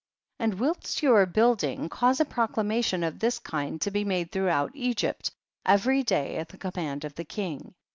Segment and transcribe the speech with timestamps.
[0.39, 0.53] 11.
[0.53, 4.71] And whilst you are building, cause a proclamation of this kind to be made throughout
[4.73, 5.29] Egypt
[5.63, 7.75] every day at the command of the king.